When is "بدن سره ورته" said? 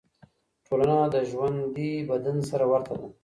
2.09-2.93